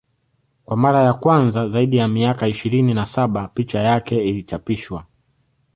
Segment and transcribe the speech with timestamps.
[0.65, 5.05] Kwa mara ya kwanza zaidi ya miaka ishirini na saba picha yake ilichapishwa